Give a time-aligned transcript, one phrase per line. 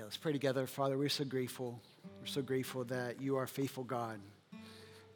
[0.00, 0.66] Yeah, let's pray together.
[0.66, 1.78] Father, we're so grateful.
[2.20, 4.18] We're so grateful that you are faithful God.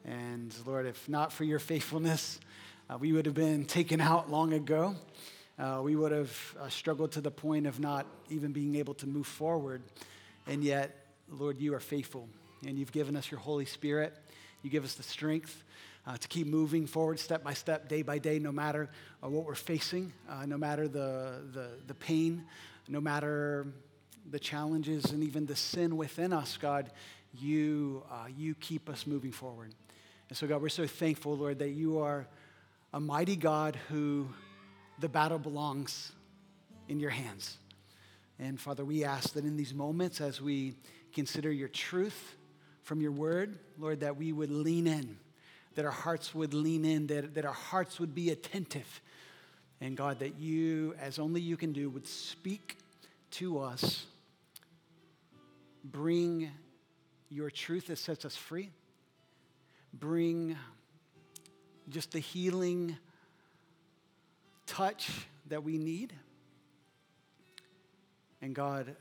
[0.04, 2.38] And Lord, if not for your faithfulness,
[2.90, 4.94] uh, we would have been taken out long ago.
[5.58, 9.06] Uh, we would have uh, struggled to the point of not even being able to
[9.06, 9.80] move forward.
[10.46, 10.94] And yet,
[11.30, 12.28] Lord, you are faithful.
[12.66, 14.12] And you've given us your Holy Spirit.
[14.60, 15.64] You give us the strength
[16.06, 18.90] uh, to keep moving forward step by step, day by day, no matter
[19.22, 22.44] uh, what we're facing, uh, no matter the, the, the pain,
[22.86, 23.66] no matter
[24.30, 26.90] the challenges and even the sin within us, God,
[27.32, 29.74] you, uh, you keep us moving forward.
[30.28, 32.26] And so, God, we're so thankful, Lord, that you are
[32.92, 34.28] a mighty God who
[34.98, 36.12] the battle belongs
[36.88, 37.58] in your hands.
[38.38, 40.74] And Father, we ask that in these moments, as we
[41.12, 42.36] consider your truth
[42.82, 45.16] from your word, Lord, that we would lean in,
[45.74, 49.00] that our hearts would lean in, that, that our hearts would be attentive.
[49.80, 52.78] And God, that you, as only you can do, would speak
[53.32, 54.06] to us
[55.84, 56.50] bring
[57.28, 58.70] your truth that sets us free,
[59.92, 60.56] bring
[61.88, 62.96] just the healing
[64.66, 65.10] touch
[65.48, 66.12] that we need.
[68.40, 68.96] And God,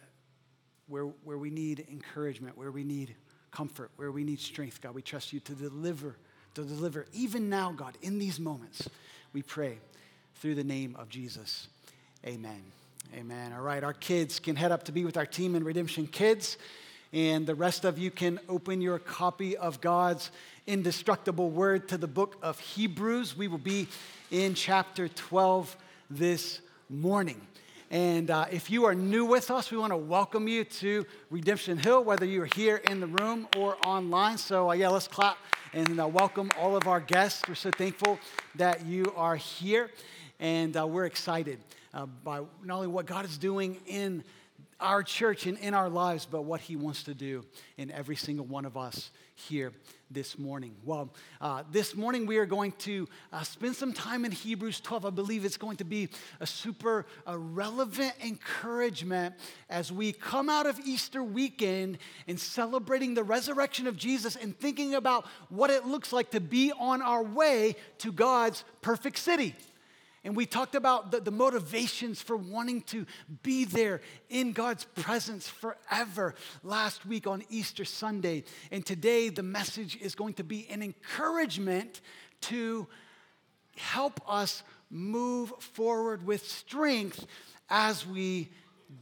[0.88, 3.16] where, where we need encouragement, where we need
[3.52, 6.17] comfort, where we need strength, God, we trust you to deliver,
[6.56, 8.89] to deliver even now, God, in these moments.
[9.31, 9.80] We pray
[10.36, 11.67] through the name of Jesus.
[12.26, 12.83] Amen.
[13.12, 13.54] Amen.
[13.54, 16.58] All right, our kids can head up to be with our team in Redemption Kids,
[17.12, 20.32] and the rest of you can open your copy of God's
[20.66, 23.38] indestructible word to the book of Hebrews.
[23.38, 23.88] We will be
[24.32, 25.78] in chapter 12
[26.10, 27.40] this morning.
[27.92, 31.78] And uh, if you are new with us, we want to welcome you to Redemption
[31.78, 34.40] Hill, whether you're here in the room or online.
[34.40, 35.38] So, uh, yeah, let's clap
[35.73, 37.44] and uh, welcome all of our guests.
[37.48, 38.17] We're so thankful
[38.56, 39.92] that you are here,
[40.40, 41.60] and uh, we're excited
[41.94, 44.23] uh, by not only what God is doing in
[44.80, 47.45] our church and in our lives, but what He wants to do
[47.77, 49.71] in every single one of us here
[50.11, 50.76] this morning.
[50.83, 51.09] Well,
[51.42, 55.05] uh, this morning we are going to uh, spend some time in Hebrews 12.
[55.05, 56.09] I believe it's going to be
[56.39, 59.36] a super uh, relevant encouragement
[59.70, 64.95] as we come out of Easter weekend and celebrating the resurrection of Jesus and thinking
[64.95, 69.55] about what it looks like to be on our way to God's perfect city.
[70.26, 73.06] And we talked about the, the, motivations for wanting to
[73.42, 78.45] be there in God's presence forever last week on Easter Sunday.
[78.72, 82.00] And today, the message is going to be an encouragement
[82.42, 82.88] to
[83.76, 87.26] help us move forward with strength
[87.70, 88.50] as we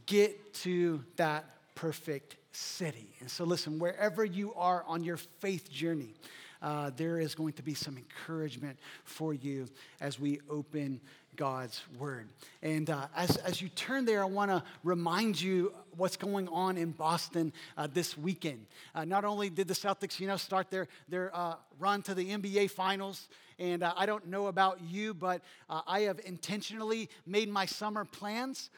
[0.06, 1.44] get to that
[1.76, 3.14] perfect city.
[3.20, 6.14] And so, listen, wherever you are on your faith journey,
[6.62, 9.66] uh, there is going to be some encouragement for you
[10.00, 11.00] as we open
[11.36, 12.28] God's word.
[12.62, 16.76] And uh, as, as you turn there, I want to remind you what's going on
[16.76, 18.66] in Boston uh, this weekend.
[18.94, 22.30] Uh, not only did the Celtics, you know, start their, their uh, run to the
[22.30, 27.48] NBA Finals, and uh, I don't know about you, but uh, I have intentionally made
[27.48, 28.70] my summer plans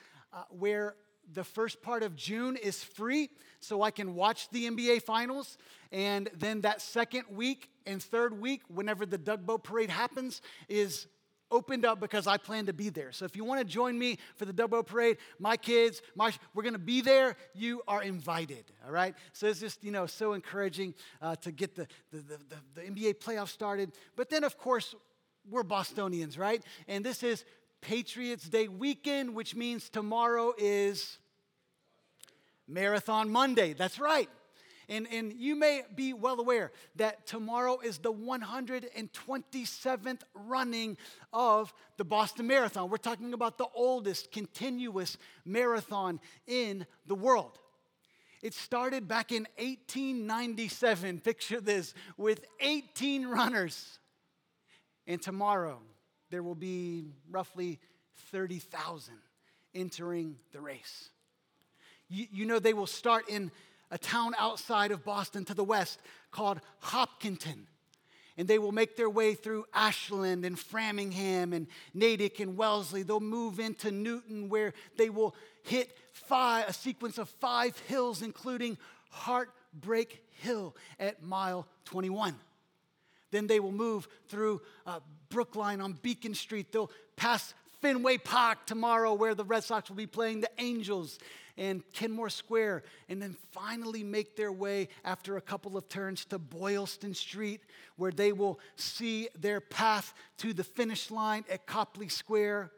[0.51, 0.97] where
[1.33, 3.31] the first part of June is free,
[3.65, 5.59] so I can watch the NBA Finals.
[5.93, 11.07] And then that second week and third week, whenever the Duck Boat Parade happens, is
[11.51, 13.13] opened up because I plan to be there.
[13.13, 16.33] So if you want to join me for the Duck Boat Parade, my kids, my,
[16.53, 17.37] we're going to be there.
[17.55, 19.15] You are invited, all right?
[19.33, 22.39] So it's just, you know, so encouraging uh, to get the, the, the,
[22.75, 23.93] the NBA playoffs started.
[24.17, 24.95] But then, of course,
[25.49, 26.63] we're Bostonians, right?
[26.89, 27.45] And this is
[27.81, 31.19] Patriots Day weekend, which means tomorrow is
[32.67, 33.73] Marathon Monday.
[33.73, 34.29] That's right.
[34.89, 40.99] And, and you may be well aware that tomorrow is the 127th running
[41.33, 42.91] of the Boston Marathon.
[42.91, 47.59] We're talking about the oldest continuous marathon in the world.
[48.43, 53.99] It started back in 1897, picture this, with 18 runners.
[55.07, 55.81] And tomorrow,
[56.31, 57.79] there will be roughly
[58.31, 59.15] 30,000
[59.75, 61.09] entering the race.
[62.09, 63.51] You, you know, they will start in
[63.91, 67.67] a town outside of Boston to the west called Hopkinton.
[68.37, 73.05] And they will make their way through Ashland and Framingham and Natick and Wellesley.
[73.05, 78.77] They'll move into Newton, where they will hit five, a sequence of five hills, including
[79.11, 82.35] Heartbreak Hill at mile 21.
[83.31, 84.99] Then they will move through uh,
[85.29, 86.73] Brookline on Beacon Street.
[86.73, 91.19] They'll pass Fenway Park tomorrow, where the Red Sox will be playing the Angels
[91.57, 96.39] and Kenmore Square, and then finally make their way after a couple of turns to
[96.39, 97.61] Boylston Street,
[97.97, 102.71] where they will see their path to the finish line at Copley Square.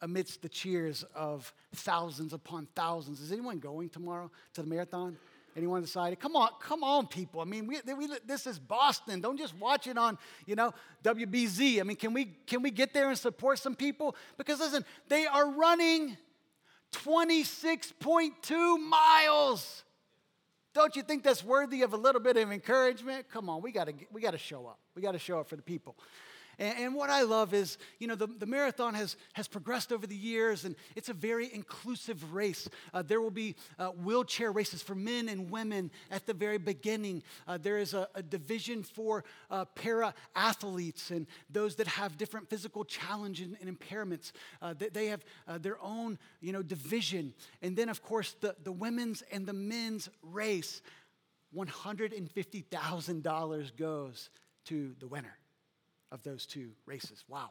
[0.00, 3.20] amidst the cheers of thousands upon thousands.
[3.20, 5.16] Is anyone going tomorrow to the marathon?
[5.56, 6.20] Anyone decided?
[6.20, 7.40] Come on, come on, people.
[7.40, 9.20] I mean, we, we, this is Boston.
[9.20, 10.16] Don't just watch it on,
[10.46, 10.72] you know,
[11.02, 11.80] WBZ.
[11.80, 14.14] I mean, can we can we get there and support some people?
[14.36, 16.16] Because listen, they are running
[16.92, 19.84] 26.2 miles.
[20.74, 23.28] Don't you think that's worthy of a little bit of encouragement?
[23.30, 24.78] Come on, we gotta we gotta show up.
[24.94, 25.96] We gotta show up for the people.
[26.58, 30.06] And, and what I love is, you know, the, the marathon has, has progressed over
[30.06, 32.68] the years and it's a very inclusive race.
[32.92, 37.22] Uh, there will be uh, wheelchair races for men and women at the very beginning.
[37.46, 42.50] Uh, there is a, a, division for uh, para athletes and those that have different
[42.50, 44.32] physical challenges and, and impairments.
[44.60, 47.32] Uh, they, they, have uh, their own, you know, division.
[47.62, 50.82] And then, of course, the, the women's and the men's race.
[51.56, 54.28] $150,000 goes
[54.66, 55.37] to the winner
[56.12, 57.24] of those two races.
[57.28, 57.50] Wow,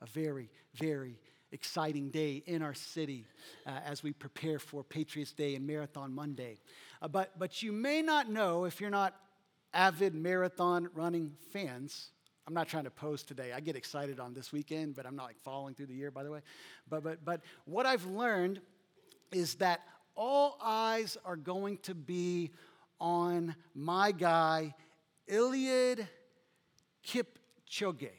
[0.00, 1.18] a very, very
[1.52, 3.24] exciting day in our city
[3.66, 6.58] uh, as we prepare for Patriots Day and Marathon Monday.
[7.00, 9.14] Uh, but, but you may not know if you're not
[9.72, 12.10] avid marathon running fans.
[12.46, 13.52] I'm not trying to pose today.
[13.52, 16.24] I get excited on this weekend, but I'm not like following through the year, by
[16.24, 16.40] the way.
[16.88, 18.60] But, but, but what I've learned
[19.32, 19.80] is that
[20.14, 22.50] all eyes are going to be
[23.00, 24.74] on my guy,
[25.30, 26.06] Eliud
[27.02, 27.37] Kip
[27.70, 28.10] Choge.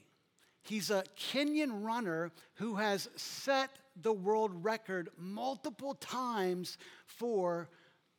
[0.61, 7.69] He's a Kenyan runner who has set the world record multiple times for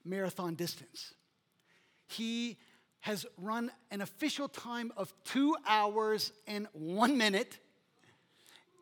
[0.05, 1.15] marathon distance.
[2.07, 2.59] He
[3.01, 7.59] has run an official time of two hours and one minute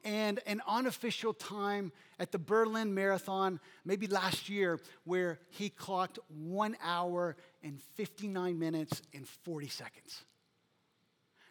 [0.05, 6.77] and an unofficial time at the Berlin Marathon, maybe last year, where he clocked one
[6.83, 10.25] hour and 59 minutes and 40 seconds.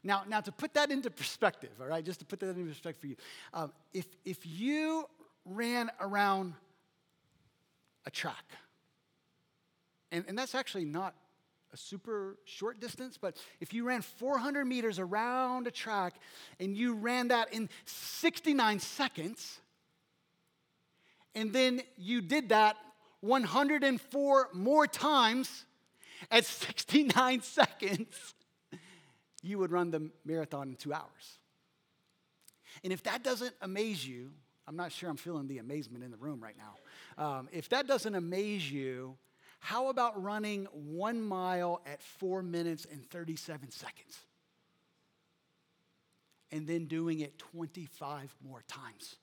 [0.03, 3.01] Now, now to put that into perspective, all right, just to put that into perspective
[3.01, 3.15] for you,
[3.53, 5.05] um, if, if you
[5.45, 6.53] ran around
[8.05, 8.45] a track,
[10.11, 11.13] and, and that's actually not
[11.73, 16.15] a super short distance, but if you ran 400 meters around a track
[16.59, 19.59] and you ran that in 69 seconds,
[21.35, 22.77] and then you did that
[23.21, 25.65] 104 more times
[26.31, 28.35] at 69 seconds,
[29.47, 31.39] you would run the marathon in two hours.
[32.83, 34.31] And if that doesn't amaze you,
[34.67, 37.23] I'm not sure I'm feeling the amazement in the room right now.
[37.23, 39.17] Um, if that doesn't amaze you,
[39.59, 44.19] how about running one mile at four minutes and 37 seconds?
[46.51, 49.15] And then doing it 25 more times.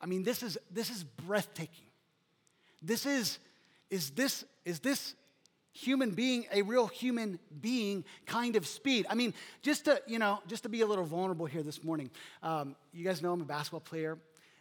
[0.00, 1.86] I mean, this is, this is breathtaking.
[2.82, 3.38] This is,
[3.90, 5.14] is this, is this
[5.76, 9.06] human being, a real human being kind of speed.
[9.10, 12.10] I mean, just to, you know, just to be a little vulnerable here this morning,
[12.42, 14.18] um, you guys know I'm a basketball player,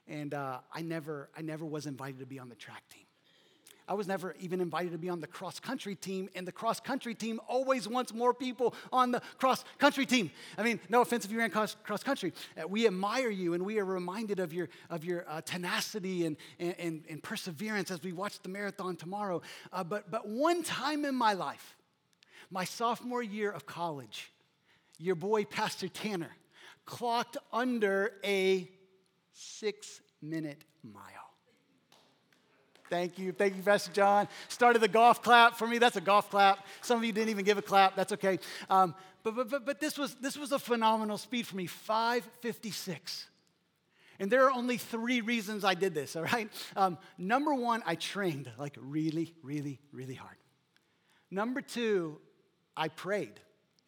[0.08, 3.05] and uh, I, never, I never was invited to be on the track team.
[3.88, 6.80] I was never even invited to be on the cross country team, and the cross
[6.80, 10.32] country team always wants more people on the cross country team.
[10.58, 12.34] I mean, no offense if you ran cross, cross country.
[12.58, 16.38] Uh, we admire you, and we are reminded of your, of your uh, tenacity and,
[16.60, 19.42] and, and, perseverance as we watch the marathon tomorrow.
[19.72, 21.76] Uh, but, but one time in my life,
[22.50, 24.32] my sophomore year of college,
[24.98, 26.36] your boy, Pastor Tanner,
[26.86, 28.70] clocked under a
[29.32, 31.25] six minute mile.
[32.90, 33.32] Thank you.
[33.32, 34.28] Thank you, Pastor John.
[34.48, 35.80] Started the golf clap for me.
[35.80, 36.66] That's a golf clap.
[36.82, 37.96] Some of you didn't even give a clap.
[37.96, 38.40] That's okay.
[38.70, 43.28] Um, but, but, but, but this, was, this was a phenomenal speed for me 556.
[44.20, 46.50] And there are only three reasons I did this, all right?
[46.76, 50.38] Um, number one, I trained like really, really, really hard.
[51.32, 52.20] Number two,
[52.78, 53.40] I prayed.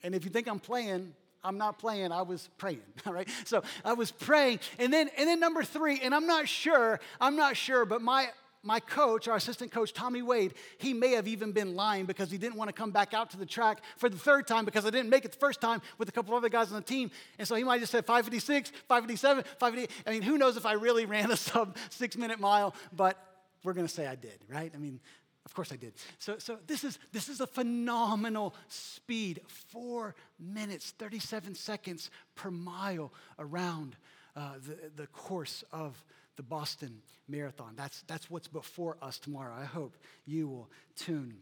[0.03, 1.13] And if you think I'm playing,
[1.43, 3.29] I'm not playing, I was praying, all right?
[3.45, 4.59] So I was praying.
[4.79, 8.27] And then, and then number three, and I'm not sure, I'm not sure, but my
[8.67, 12.37] my coach, our assistant coach, Tommy Wade, he may have even been lying because he
[12.37, 14.89] didn't want to come back out to the track for the third time because I
[14.89, 17.09] didn't make it the first time with a couple other guys on the team.
[17.39, 19.89] And so he might just said 556, 557, 558.
[20.05, 23.17] I mean, who knows if I really ran a sub six minute mile, but
[23.63, 24.71] we're going to say I did, right?
[24.75, 24.99] I mean,
[25.45, 25.93] of course I did.
[26.19, 29.39] So, so this, is, this is a phenomenal speed.
[29.47, 33.95] Four minutes, 37 seconds per mile around
[34.35, 36.03] uh, the, the course of
[36.37, 37.73] the Boston Marathon.
[37.75, 39.53] That's, that's what's before us tomorrow.
[39.59, 41.39] I hope you will tune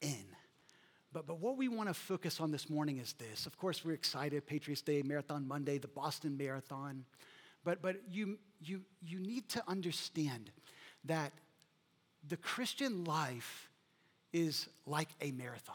[0.00, 0.24] in.
[1.12, 3.46] But, but what we want to focus on this morning is this.
[3.46, 7.04] Of course, we're excited Patriots Day, Marathon Monday, the Boston Marathon.
[7.64, 10.50] But, but you, you, you need to understand
[11.06, 11.32] that
[12.28, 13.70] the Christian life
[14.32, 15.74] is like a marathon.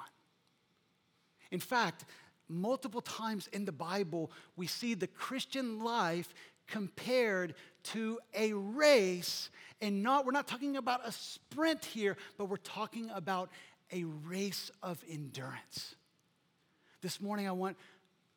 [1.51, 2.05] In fact,
[2.47, 6.33] multiple times in the Bible, we see the Christian life
[6.67, 9.49] compared to a race.
[9.81, 13.49] And not, we're not talking about a sprint here, but we're talking about
[13.91, 15.95] a race of endurance.
[17.01, 17.77] This morning, I want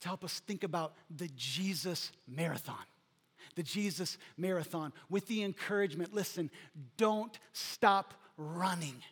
[0.01, 2.77] to help us think about the Jesus marathon.
[3.55, 6.51] The Jesus marathon with the encouragement listen,
[6.97, 9.03] don't stop running.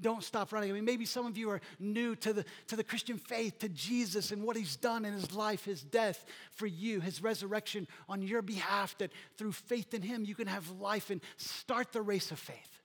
[0.00, 0.70] Don't stop running.
[0.70, 3.68] I mean, maybe some of you are new to the, to the Christian faith, to
[3.70, 8.20] Jesus and what he's done in his life, his death for you, his resurrection on
[8.20, 12.30] your behalf, that through faith in him, you can have life and start the race
[12.30, 12.76] of faith.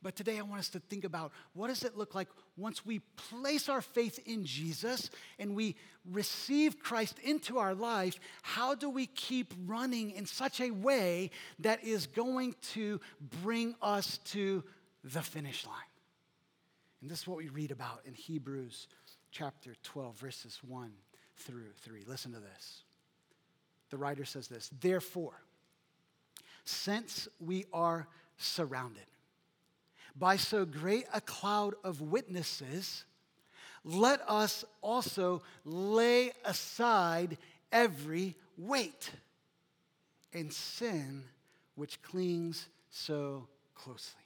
[0.00, 3.00] But today I want us to think about what does it look like once we
[3.16, 5.74] place our faith in Jesus and we
[6.08, 11.82] receive Christ into our life, how do we keep running in such a way that
[11.82, 13.00] is going to
[13.42, 14.62] bring us to
[15.12, 15.74] the finish line?
[17.00, 18.88] And this is what we read about in Hebrews
[19.30, 20.92] chapter 12 verses 1
[21.36, 22.04] through 3.
[22.06, 22.82] Listen to this.
[23.90, 25.40] The writer says this, "Therefore,
[26.64, 29.06] since we are surrounded
[30.14, 33.04] by so great a cloud of witnesses,
[33.84, 37.38] let us also lay aside
[37.70, 39.12] every weight
[40.32, 41.24] and sin
[41.74, 44.20] which clings so closely.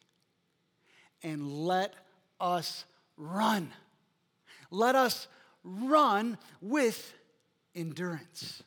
[1.22, 1.94] And let
[2.40, 2.84] us
[3.16, 3.70] run.
[4.70, 5.28] Let us
[5.64, 7.14] run with
[7.74, 8.62] endurance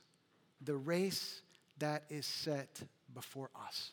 [0.62, 1.42] the race
[1.78, 2.82] that is set
[3.14, 3.92] before us,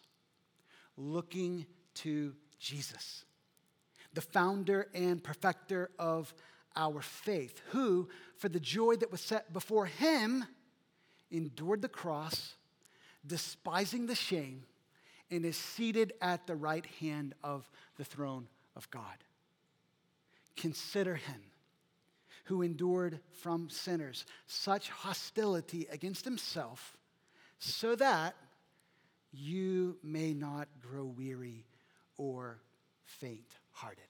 [0.97, 3.25] looking to Jesus,
[4.15, 6.33] the founder and perfecter of
[6.77, 10.45] our faith, who, for the joy that was set before him,
[11.31, 12.55] endured the cross,
[13.27, 14.65] despising the shame,
[15.33, 18.47] and is seated at the right hand of the throne
[18.77, 19.17] of God.
[20.57, 21.41] Consider him
[22.45, 26.99] who endured from sinners such hostility against himself,
[27.59, 28.35] so that
[29.33, 31.65] you may not grow weary
[32.19, 32.59] or
[33.07, 34.03] faint hearted.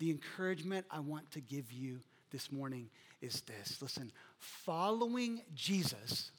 [0.00, 2.00] The encouragement I want to give you
[2.32, 2.90] this morning
[3.20, 6.32] is this listen, following Jesus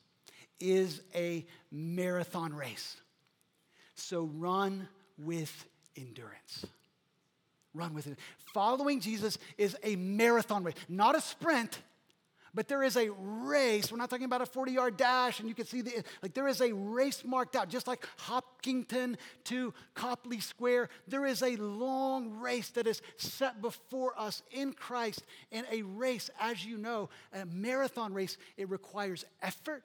[0.60, 2.98] is a marathon race.
[3.96, 6.66] So run with endurance.
[7.74, 8.20] Run with it.
[8.54, 11.80] Following Jesus is a marathon race, not a sprint
[12.54, 13.92] but there is a race.
[13.92, 16.48] We're not talking about a 40 yard dash, and you can see the, like, there
[16.48, 20.90] is a race marked out, just like Hopkinton to Copley Square.
[21.08, 25.24] There is a long race that is set before us in Christ.
[25.52, 29.84] And a race, as you know, a marathon race, it requires effort.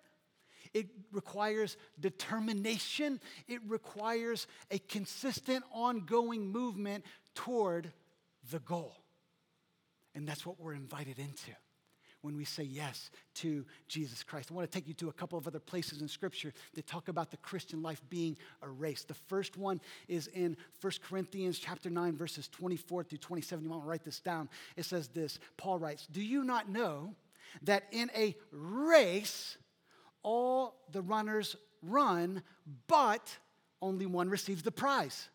[0.74, 3.20] It requires determination.
[3.46, 7.92] It requires a consistent, ongoing movement toward
[8.50, 8.96] the goal.
[10.14, 11.52] And that's what we're invited into
[12.22, 14.50] when we say yes to Jesus Christ.
[14.50, 17.08] I want to take you to a couple of other places in Scripture that talk
[17.08, 19.04] about the Christian life being a race.
[19.04, 23.64] The first one is in 1 Corinthians chapter 9, verses 24 through 27.
[23.64, 24.48] You want to write this down.
[24.76, 27.14] It says this Paul writes, Do you not know
[27.62, 29.56] that in a race
[30.28, 32.42] all the runners run,
[32.86, 33.34] but
[33.80, 35.30] only one receives the prize?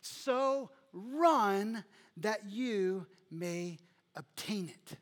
[0.00, 1.84] So run
[2.16, 3.78] that you may
[4.16, 4.98] obtain it.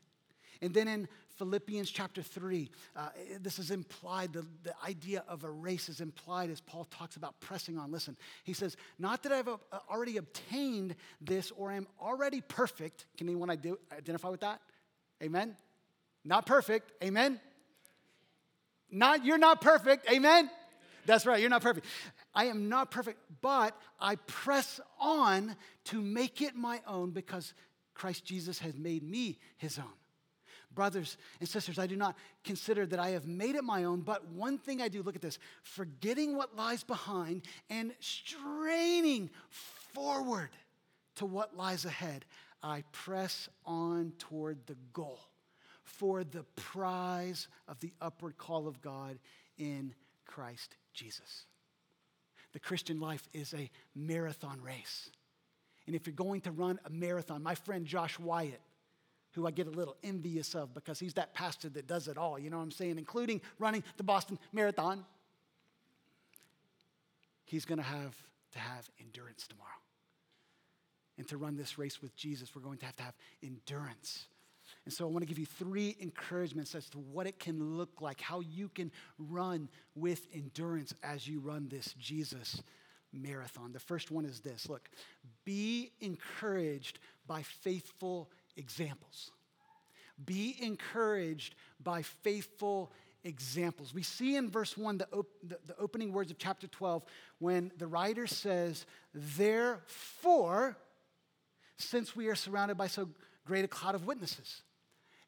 [0.61, 1.07] And then in
[1.37, 3.09] Philippians chapter 3, uh,
[3.41, 7.39] this is implied, the, the idea of a race is implied as Paul talks about
[7.39, 7.91] pressing on.
[7.91, 9.57] Listen, he says, Not that I've uh,
[9.89, 13.07] already obtained this or am already perfect.
[13.17, 14.61] Can anyone identify with that?
[15.23, 15.57] Amen?
[16.23, 16.91] Not perfect.
[17.03, 17.39] Amen?
[18.91, 20.09] Not, you're not perfect.
[20.11, 20.49] Amen?
[21.05, 21.85] That's right, you're not perfect.
[22.35, 27.53] I am not perfect, but I press on to make it my own because
[27.93, 29.85] Christ Jesus has made me his own.
[30.75, 34.27] Brothers and sisters, I do not consider that I have made it my own, but
[34.27, 39.29] one thing I do, look at this, forgetting what lies behind and straining
[39.93, 40.49] forward
[41.15, 42.25] to what lies ahead,
[42.61, 45.19] I press on toward the goal
[45.87, 49.17] for the prize of the upward call of God
[49.57, 49.93] in
[50.25, 51.45] Christ Jesus.
[52.51, 55.09] The Christian life is a marathon race.
[55.85, 58.59] And if you're going to run a marathon, my friend Josh Wyatt,
[59.31, 62.37] who I get a little envious of because he's that pastor that does it all,
[62.37, 65.05] you know what I'm saying, including running the Boston Marathon.
[67.45, 68.15] He's going to have
[68.53, 69.69] to have endurance tomorrow.
[71.17, 74.25] And to run this race with Jesus, we're going to have to have endurance.
[74.87, 77.99] And so I want to give you three encouragements as to what it can look
[77.99, 78.89] like, how you can
[79.19, 82.63] run with endurance as you run this Jesus
[83.11, 83.73] marathon.
[83.73, 84.87] The first one is this look,
[85.43, 89.31] be encouraged by faithful examples.
[90.25, 92.93] Be encouraged by faithful
[93.25, 93.93] examples.
[93.93, 97.03] We see in verse 1 the, op- the, the opening words of chapter 12
[97.39, 100.77] when the writer says, Therefore,
[101.77, 103.09] since we are surrounded by so
[103.45, 104.61] great a cloud of witnesses.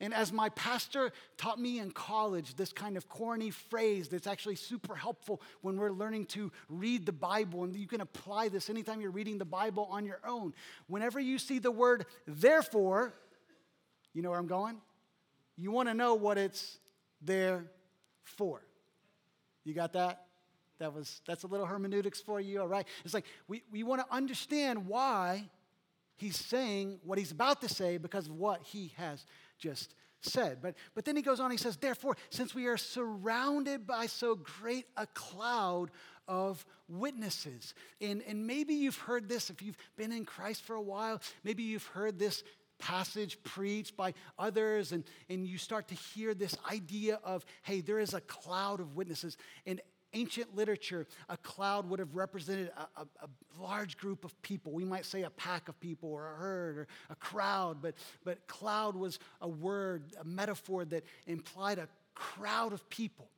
[0.01, 4.55] And as my pastor taught me in college, this kind of corny phrase that's actually
[4.55, 9.01] super helpful when we're learning to read the Bible, and you can apply this anytime
[9.01, 10.53] you're reading the Bible on your own.
[10.87, 13.13] Whenever you see the word therefore,
[14.13, 14.77] you know where I'm going?
[15.57, 16.77] You want to know what it's
[17.21, 17.65] there
[18.23, 18.61] for.
[19.65, 20.25] You got that?
[20.79, 22.87] That was that's a little hermeneutics for you, all right?
[23.03, 25.49] It's like we, we want to understand why
[26.15, 29.25] he's saying what he's about to say because of what he has
[29.59, 30.59] just said.
[30.61, 34.35] But, but then he goes on, he says, Therefore, since we are surrounded by so
[34.35, 35.91] great a cloud
[36.27, 40.81] of witnesses, and, and maybe you've heard this if you've been in Christ for a
[40.81, 42.43] while, maybe you've heard this
[42.79, 47.99] passage preached by others, and, and you start to hear this idea of, hey, there
[47.99, 49.37] is a cloud of witnesses.
[49.65, 49.81] And
[50.13, 54.71] ancient literature, a cloud would have represented a, a, a, large group of people.
[54.71, 58.47] We might say a pack of people or a herd or a crowd, but, but
[58.47, 63.29] cloud was a word, a metaphor that implied a crowd of people.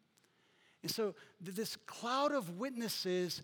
[0.84, 3.42] And so this cloud of witnesses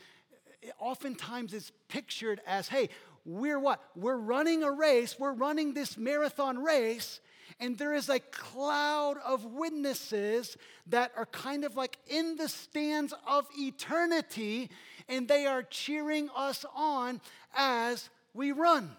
[0.64, 2.90] eh, oftentimes is pictured as hey,
[3.26, 3.84] we're what?
[3.96, 7.20] We're running a race, we're running this marathon race,
[7.60, 13.14] and there is a cloud of witnesses that are kind of like in the stands
[13.28, 14.70] of eternity,
[15.08, 17.22] and they are cheering us on
[17.56, 18.92] as we run.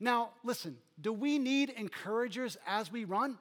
[0.00, 3.38] Now, listen, do we need encouragers as we run?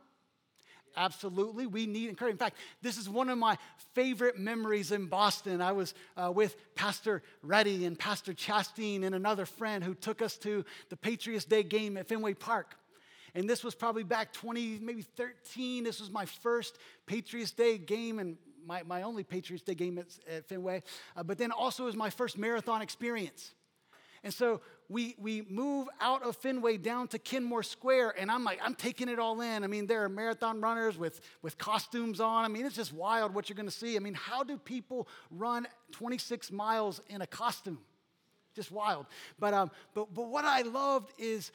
[0.97, 2.41] Absolutely, we need encouragement.
[2.41, 3.57] In fact, this is one of my
[3.93, 5.61] favorite memories in Boston.
[5.61, 10.37] I was uh, with Pastor Reddy and Pastor Chastain and another friend who took us
[10.39, 12.75] to the Patriots Day game at Fenway Park.
[13.33, 15.83] And this was probably back 20, maybe 13.
[15.83, 20.07] This was my first Patriots Day game and my, my only Patriots Day game at,
[20.29, 20.83] at Fenway.
[21.15, 23.53] Uh, but then also was my first marathon experience.
[24.23, 28.59] And so we, we move out of Fenway down to Kenmore Square, and I'm like,
[28.61, 29.63] I'm taking it all in.
[29.63, 32.45] I mean, there are marathon runners with, with costumes on.
[32.45, 33.95] I mean, it's just wild what you're to see.
[33.95, 37.79] I mean, how do people run 26 miles in a costume?
[38.53, 39.05] Just wild.
[39.39, 41.51] But, um, but, but what I loved is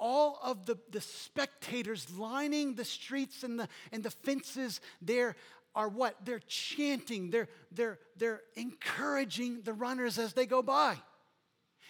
[0.00, 5.36] all of the, the spectators lining the streets and the, and the fences there
[5.74, 6.16] are what?
[6.24, 10.96] They're chanting, they're, they're, they're encouraging the runners as they go by.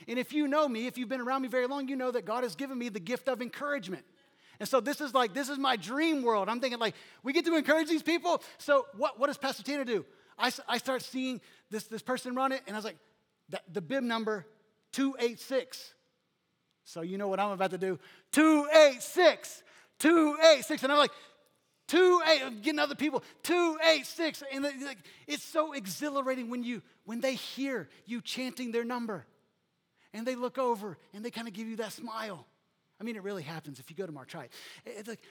[0.08, 2.24] And if you know me, if you've been around me very long, you know that
[2.24, 4.04] God has given me the gift of encouragement.
[4.58, 6.48] And so this is like, this is my dream world.
[6.48, 8.42] I'm thinking, like, we get to encourage these people.
[8.58, 10.04] So what, what does Pastor Tanner do?
[10.38, 12.98] I, I start seeing this, this person run it, and I was like,
[13.48, 14.46] the, the bib number
[14.92, 15.94] 286.
[16.90, 18.00] So you know what I'm about to do
[18.32, 19.62] 286,
[20.00, 20.82] 286.
[20.82, 21.12] And I'm like,
[21.86, 24.42] 286, getting other people, 286.
[24.52, 24.98] And like,
[25.28, 29.24] it's so exhilarating when you when they hear you chanting their number
[30.12, 32.44] and they look over and they kind of give you that smile.
[33.00, 34.52] I mean, it really happens if you go to try it.
[34.84, 35.22] It's like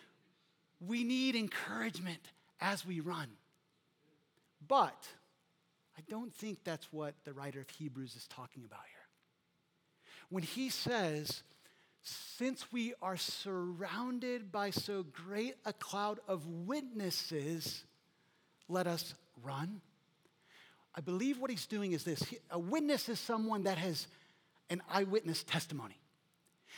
[0.80, 2.22] we need encouragement
[2.62, 3.28] as we run.
[4.66, 5.08] But
[5.98, 8.99] I don't think that's what the writer of Hebrews is talking about here.
[10.30, 11.44] When he says,
[12.02, 17.84] since we are surrounded by so great a cloud of witnesses,
[18.68, 19.82] let us run.
[20.96, 24.08] I believe what he's doing is this a witness is someone that has
[24.70, 25.98] an eyewitness testimony.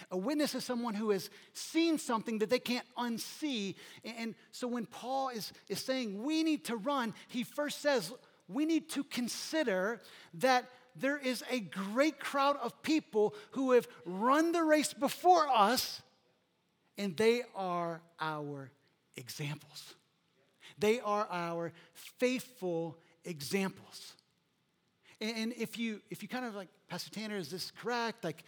[0.10, 3.76] A witness is someone who has seen something that they can't unsee.
[4.04, 8.12] And so when Paul is, is saying we need to run, he first says
[8.48, 10.02] we need to consider
[10.36, 16.02] that there is a great crowd of people who have run the race before us,
[16.98, 18.72] and they are our
[19.16, 19.96] examples.
[20.78, 24.14] They are our faithful examples.
[25.20, 28.24] And if you if you kind of like, Pastor Tanner, is this correct?
[28.24, 28.44] Like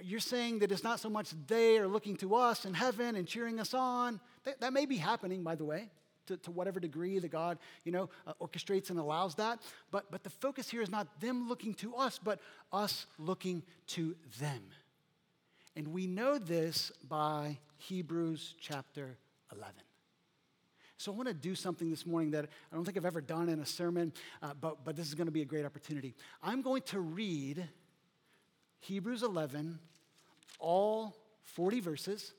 [0.00, 3.26] you're saying that it's not so much they are looking to us in heaven and
[3.26, 4.20] cheering us on.
[4.44, 5.90] That, that may be happening, by the way,
[6.26, 9.60] to, to whatever degree that God, you know, uh, orchestrates and allows that.
[9.90, 12.40] But but the focus here is not them looking to us, but
[12.72, 14.62] us looking to them.
[15.76, 19.16] And we know this by Hebrews chapter
[19.52, 19.74] 11.
[20.96, 23.48] So I want to do something this morning that I don't think I've ever done
[23.48, 26.14] in a sermon, uh, but, but this is going to be a great opportunity.
[26.42, 27.68] I'm going to read
[28.80, 29.78] Hebrews 11,
[30.60, 32.32] all 40 verses,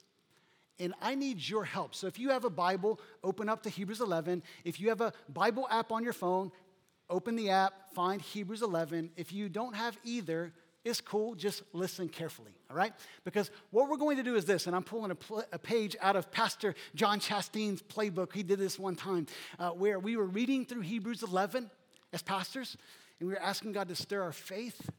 [0.79, 1.95] and I need your help.
[1.95, 4.43] So if you have a Bible, open up to Hebrews 11.
[4.63, 6.51] If you have a Bible app on your phone,
[7.09, 9.11] open the app, find Hebrews 11.
[9.15, 10.53] If you don't have either,
[10.85, 12.93] it's cool, just listen carefully, all right?
[13.23, 15.95] Because what we're going to do is this, and I'm pulling a, pl- a page
[15.99, 18.33] out of Pastor John Chastain's playbook.
[18.33, 19.25] He did this one time
[19.57, 21.71] uh, where we were reading through Hebrews 11
[22.13, 22.77] as pastors,
[23.19, 24.89] and we were asking God to stir our faith.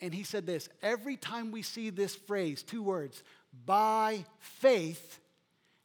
[0.00, 3.22] And he said this every time we see this phrase, two words,
[3.64, 5.20] by faith,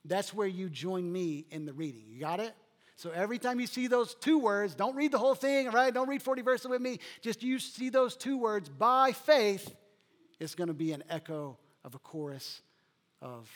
[0.05, 2.03] that's where you join me in the reading.
[2.07, 2.53] You got it?
[2.95, 5.93] So every time you see those two words, don't read the whole thing, right?
[5.93, 6.99] Don't read 40 verses with me.
[7.21, 9.73] Just you see those two words, by faith,
[10.39, 12.61] it's going to be an echo of a chorus
[13.21, 13.49] of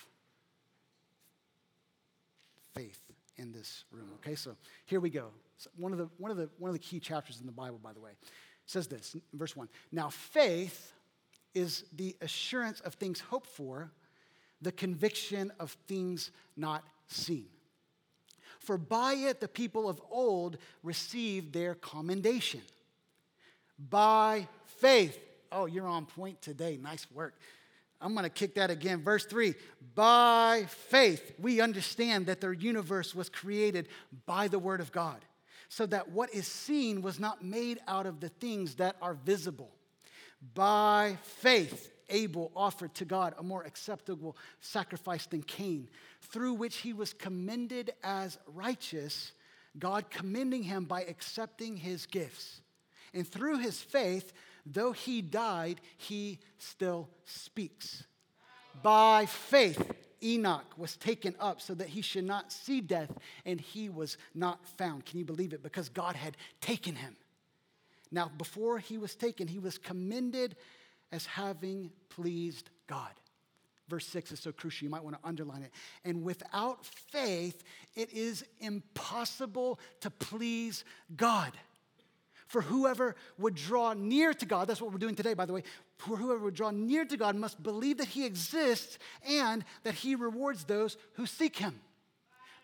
[2.73, 2.99] faith
[3.37, 4.09] in this room.
[4.15, 5.27] Okay, so here we go.
[5.57, 7.79] So one, of the, one, of the, one of the key chapters in the Bible,
[7.81, 8.11] by the way,
[8.65, 9.69] says this, verse 1.
[9.91, 10.93] Now, faith
[11.57, 13.91] is the assurance of things hoped for,
[14.61, 17.47] the conviction of things not seen.
[18.59, 22.61] For by it the people of old received their commendation.
[23.89, 25.17] By faith.
[25.51, 26.77] Oh, you're on point today.
[26.81, 27.33] Nice work.
[27.99, 29.01] I'm going to kick that again.
[29.01, 29.55] Verse 3
[29.95, 33.87] By faith, we understand that the universe was created
[34.25, 35.17] by the Word of God,
[35.69, 39.71] so that what is seen was not made out of the things that are visible.
[40.53, 45.89] By faith, Abel offered to God a more acceptable sacrifice than Cain,
[46.21, 49.33] through which he was commended as righteous,
[49.77, 52.61] God commending him by accepting his gifts.
[53.13, 54.31] And through his faith,
[54.65, 58.03] though he died, he still speaks.
[58.83, 59.91] By faith,
[60.23, 63.11] Enoch was taken up so that he should not see death,
[63.45, 65.05] and he was not found.
[65.05, 65.63] Can you believe it?
[65.63, 67.15] Because God had taken him.
[68.11, 70.55] Now, before he was taken, he was commended
[71.11, 73.11] as having pleased God.
[73.87, 75.71] Verse 6 is so crucial, you might want to underline it.
[76.03, 77.63] And without faith,
[77.95, 80.83] it is impossible to please
[81.15, 81.53] God.
[82.47, 85.63] For whoever would draw near to God, that's what we're doing today, by the way.
[85.97, 90.15] For whoever would draw near to God must believe that He exists and that He
[90.15, 91.79] rewards those who seek Him.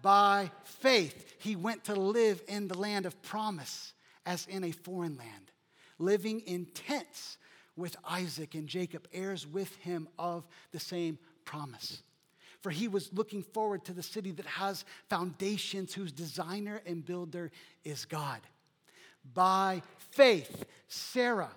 [0.00, 3.92] By faith, he went to live in the land of promise
[4.24, 5.50] as in a foreign land,
[5.98, 7.38] living in tents
[7.76, 12.02] with Isaac and Jacob, heirs with him of the same promise.
[12.60, 17.50] For he was looking forward to the city that has foundations, whose designer and builder
[17.84, 18.40] is God.
[19.34, 21.50] By faith, Sarah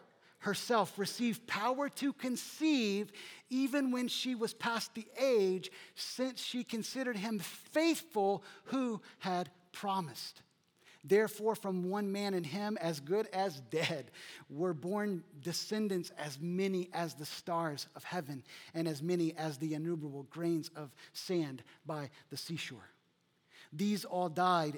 [0.46, 3.12] herself received power to conceive
[3.50, 10.44] even when she was past the age, since she considered him faithful who had promised.
[11.04, 14.12] Therefore, from one man and him, as good as dead,
[14.48, 18.44] were born descendants as many as the stars of heaven
[18.76, 22.90] and as many as the innumerable grains of sand by the seashore.
[23.74, 24.78] These all died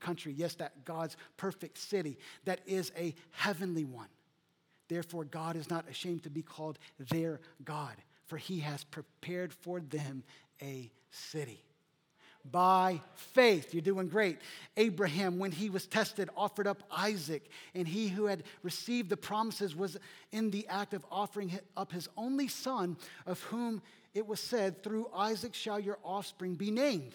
[0.00, 4.08] country, yes, that God's perfect city that is a heavenly one.
[4.88, 7.94] Therefore, God is not ashamed to be called their God,
[8.26, 10.24] for he has prepared for them
[10.60, 11.62] a city.
[12.50, 14.38] By faith, you're doing great.
[14.76, 19.76] Abraham, when he was tested, offered up Isaac, and he who had received the promises
[19.76, 19.98] was
[20.32, 23.82] in the act of offering up his only son, of whom
[24.14, 27.14] it was said, Through Isaac shall your offspring be named.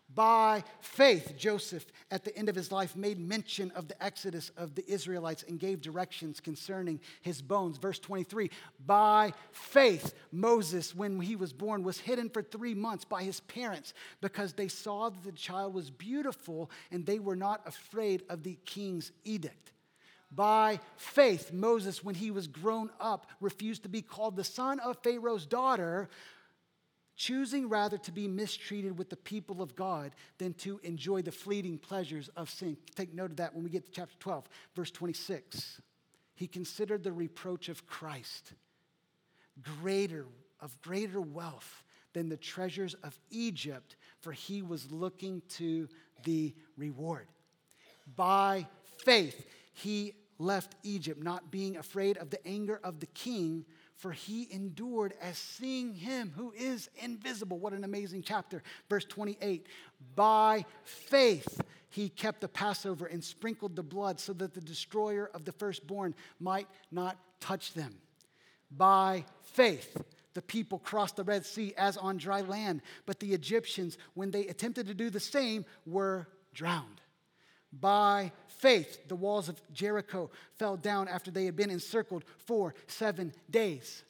[0.13, 4.75] By faith, Joseph, at the end of his life, made mention of the exodus of
[4.75, 7.77] the Israelites and gave directions concerning his bones.
[7.77, 8.49] Verse 23
[8.85, 13.93] By faith, Moses, when he was born, was hidden for three months by his parents
[14.19, 18.57] because they saw that the child was beautiful and they were not afraid of the
[18.65, 19.71] king's edict.
[20.33, 24.97] By faith, Moses, when he was grown up, refused to be called the son of
[25.03, 26.09] Pharaoh's daughter,
[27.21, 31.77] choosing rather to be mistreated with the people of God than to enjoy the fleeting
[31.77, 32.75] pleasures of sin.
[32.95, 35.81] Take note of that when we get to chapter 12, verse 26.
[36.33, 38.53] He considered the reproach of Christ
[39.61, 40.25] greater,
[40.59, 45.87] of greater wealth than the treasures of Egypt, for he was looking to
[46.23, 47.27] the reward.
[48.15, 48.65] By
[49.05, 53.63] faith, he left Egypt, not being afraid of the anger of the king,
[54.01, 57.59] for he endured as seeing him who is invisible.
[57.59, 58.63] What an amazing chapter.
[58.89, 59.67] Verse 28
[60.15, 65.45] By faith, he kept the Passover and sprinkled the blood so that the destroyer of
[65.45, 67.93] the firstborn might not touch them.
[68.71, 69.95] By faith,
[70.33, 74.47] the people crossed the Red Sea as on dry land, but the Egyptians, when they
[74.47, 77.00] attempted to do the same, were drowned.
[77.71, 83.33] By faith, the walls of Jericho fell down after they had been encircled for seven
[83.49, 84.03] days.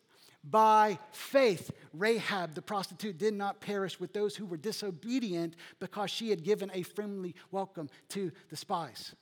[0.44, 6.32] By faith, Rahab the prostitute did not perish with those who were disobedient because she
[6.32, 9.14] had given a friendly welcome to the spies.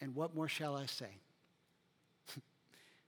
[0.00, 1.10] And what more shall I say?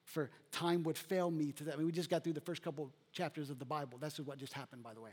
[0.04, 1.74] For time would fail me to that.
[1.74, 3.98] I mean, we just got through the first couple chapters of the Bible.
[3.98, 5.12] That's what just happened, by the way.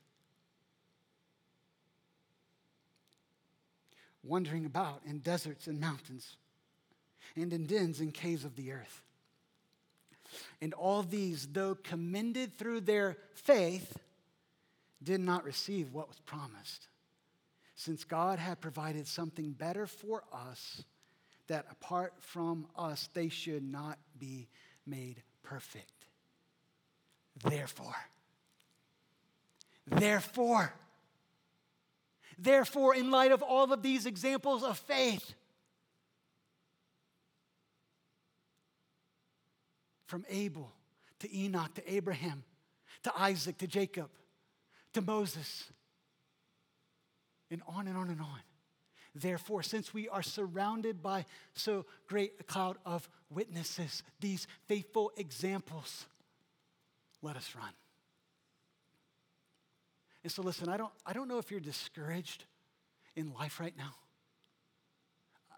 [4.23, 6.35] Wandering about in deserts and mountains,
[7.35, 9.01] and in dens and caves of the earth.
[10.61, 13.97] And all these, though commended through their faith,
[15.03, 16.87] did not receive what was promised,
[17.75, 20.83] since God had provided something better for us,
[21.47, 24.47] that apart from us, they should not be
[24.85, 26.05] made perfect.
[27.43, 27.95] Therefore,
[29.87, 30.73] therefore,
[32.41, 35.35] Therefore, in light of all of these examples of faith,
[40.07, 40.71] from Abel
[41.19, 42.43] to Enoch to Abraham
[43.03, 44.09] to Isaac to Jacob
[44.93, 45.71] to Moses,
[47.51, 48.39] and on and on and on.
[49.13, 56.07] Therefore, since we are surrounded by so great a cloud of witnesses, these faithful examples,
[57.21, 57.71] let us run.
[60.23, 62.45] And so, listen, I don't, I don't know if you're discouraged
[63.15, 63.95] in life right now,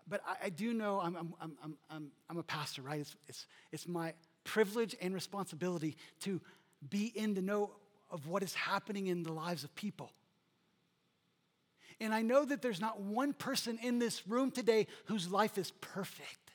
[0.07, 3.01] but I, I do know I'm, I'm, I'm, I'm, I'm a pastor, right?
[3.01, 6.41] It's, it's, it's my privilege and responsibility to
[6.89, 7.71] be in the know
[8.09, 10.11] of what is happening in the lives of people.
[11.99, 15.71] And I know that there's not one person in this room today whose life is
[15.81, 16.51] perfect.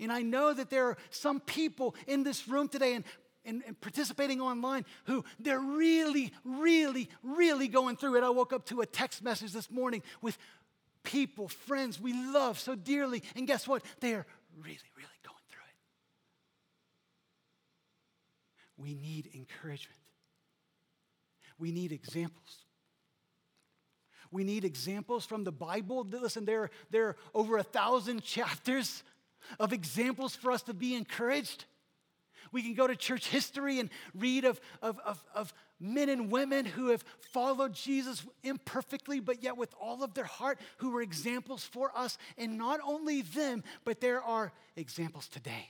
[0.00, 3.04] And I know that there are some people in this room today, and
[3.46, 8.24] and, and, participating online who they're really, really, really going through it.
[8.24, 10.36] I woke up to a text message this morning with
[11.02, 13.82] people, friends we love so dearly, and guess what?
[14.00, 15.76] They are really, really going through it.
[18.76, 20.00] We need encouragement.
[21.58, 22.64] We need examples.
[24.30, 26.06] We need examples from the Bible.
[26.10, 29.02] Listen, there, there are over a thousand chapters
[29.60, 31.64] of examples for us to be encouraged.
[32.56, 36.64] We can go to church history and read of, of, of, of, men and women
[36.64, 41.64] who have followed Jesus imperfectly, but yet with all of their heart, who were examples
[41.64, 42.16] for us.
[42.38, 45.68] And not only them, but there are examples today.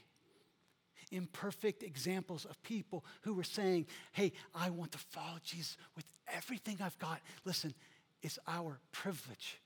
[1.11, 6.79] Imperfect examples of people who were saying, Hey, I want to follow Jesus with everything
[6.81, 7.21] I've got.
[7.45, 7.75] Listen,
[8.23, 9.59] it's our privilege,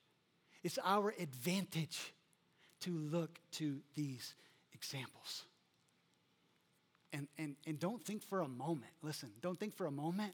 [0.62, 2.14] it's our advantage
[2.80, 4.35] to look to these
[4.72, 5.44] examples.
[7.12, 10.33] And, and, and don't think for a moment, listen, don't think for a moment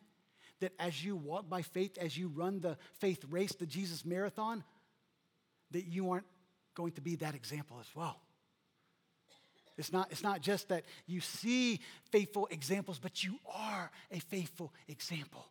[0.60, 4.62] that as you walk by faith, as you run the faith race, the Jesus marathon,
[5.70, 6.26] that you aren't
[6.74, 8.20] going to be that example as well.
[9.78, 14.72] It's not, it's not just that you see faithful examples, but you are a faithful
[14.88, 15.46] example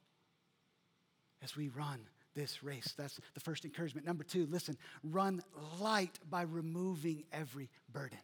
[1.43, 1.99] as we run
[2.35, 2.93] this race.
[2.97, 4.05] That's the first encouragement.
[4.05, 5.41] Number two, listen, run
[5.79, 8.17] light by removing every burden.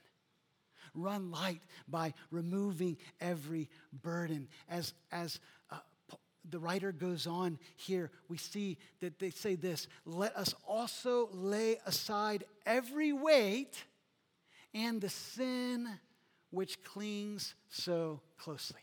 [0.93, 3.69] Run light by removing every
[4.03, 4.47] burden.
[4.69, 5.39] As, as
[5.71, 5.77] uh,
[6.49, 11.77] the writer goes on here, we see that they say this let us also lay
[11.85, 13.85] aside every weight
[14.73, 15.87] and the sin
[16.49, 18.81] which clings so closely.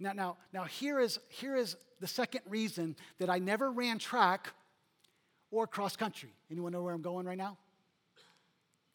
[0.00, 4.52] Now, now, now here, is, here is the second reason that I never ran track
[5.50, 6.30] or cross country.
[6.50, 7.56] Anyone know where I'm going right now?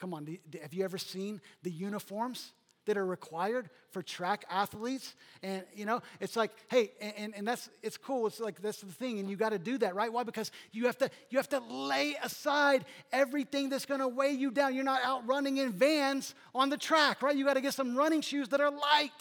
[0.02, 2.54] Come on, have you ever seen the uniforms
[2.88, 5.14] that are required for track athletes?
[5.44, 8.26] And you know, it's like, hey, and, and that's it's cool.
[8.26, 10.12] It's like that's the thing, and you got to do that, right?
[10.12, 10.24] Why?
[10.24, 14.50] Because you have to you have to lay aside everything that's going to weigh you
[14.50, 14.74] down.
[14.74, 17.36] You're not out running in vans on the track, right?
[17.36, 19.12] You got to get some running shoes that are light.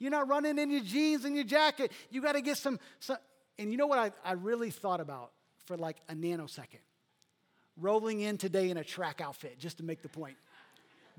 [0.00, 1.92] You're not running in your jeans and your jacket.
[2.10, 3.18] You got to get some, some.
[3.60, 5.30] And you know what I, I really thought about
[5.66, 6.85] for like a nanosecond?
[7.78, 10.36] Rolling in today in a track outfit, just to make the point.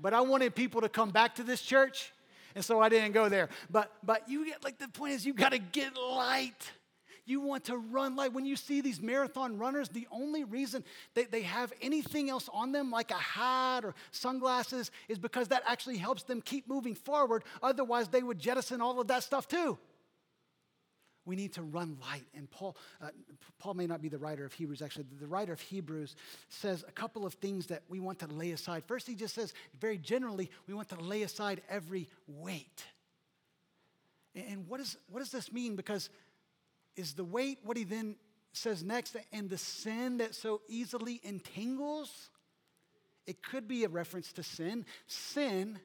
[0.00, 2.12] But I wanted people to come back to this church,
[2.54, 3.48] and so I didn't go there.
[3.70, 6.72] But but you get like the point is you got to get light.
[7.28, 8.32] You want to run light.
[8.32, 12.72] when you see these marathon runners, the only reason they, they have anything else on
[12.72, 17.44] them, like a hat or sunglasses, is because that actually helps them keep moving forward.
[17.62, 19.76] Otherwise, they would jettison all of that stuff too.
[21.28, 22.24] We need to run light.
[22.34, 23.08] And Paul, uh,
[23.58, 25.04] Paul may not be the writer of Hebrews, actually.
[25.20, 26.16] The writer of Hebrews
[26.48, 28.82] says a couple of things that we want to lay aside.
[28.86, 32.82] First, he just says, very generally, we want to lay aside every weight.
[34.34, 35.76] And what, is, what does this mean?
[35.76, 36.08] Because
[36.96, 38.16] is the weight what he then
[38.54, 42.30] says next, and the sin that so easily entangles?
[43.26, 44.86] It could be a reference to sin.
[45.06, 45.78] Sin,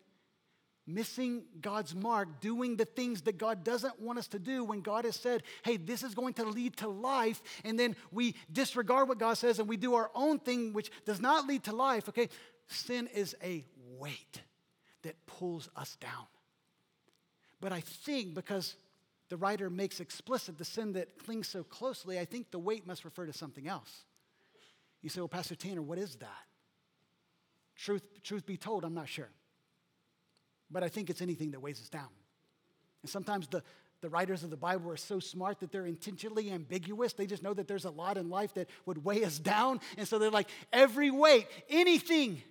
[0.86, 5.06] missing God's mark, doing the things that God doesn't want us to do when God
[5.06, 9.18] has said, hey, this is going to lead to life, and then we disregard what
[9.18, 12.30] God says and we do our own thing, which does not lead to life, okay?
[12.68, 13.64] Sin is a
[13.98, 14.42] weight
[15.04, 16.26] that pulls us down.
[17.62, 18.76] But I think because
[19.30, 23.06] the writer makes explicit the sin that clings so closely, I think the weight must
[23.06, 24.04] refer to something else.
[25.02, 26.46] You say, well, Pastor Tanner, what is that?
[27.76, 29.30] Truth, truth be told, I'm not sure.
[30.74, 32.10] But I think it's anything that weighs us down.
[33.04, 33.62] And sometimes the,
[34.02, 37.14] the writers of the Bible are so smart that they're intentionally ambiguous.
[37.14, 39.80] They just know that there's a lot in life that would weigh us down.
[39.98, 42.42] And so they're like, every weight, anything,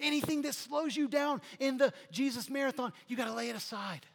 [0.00, 4.06] anything that slows you down in the Jesus marathon, you got to lay it aside.